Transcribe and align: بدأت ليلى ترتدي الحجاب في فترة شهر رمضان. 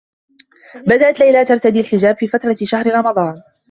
بدأت 0.87 1.19
ليلى 1.19 1.45
ترتدي 1.45 1.79
الحجاب 1.79 2.17
في 2.17 2.27
فترة 2.27 2.55
شهر 2.63 2.93
رمضان. 2.95 3.41